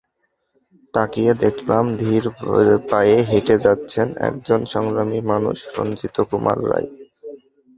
তাকিয়ে 0.93 1.33
দেখলাম 1.43 1.85
ধীর 2.01 2.23
পায়ে 2.89 3.17
হেঁটে 3.29 3.55
যাচ্ছেন 3.65 4.07
একজন 4.29 4.59
সংগ্রামী 4.73 5.19
মানুষ—রঞ্জিত 5.31 6.17
কুমার 6.29 6.57
রায়। 6.69 6.89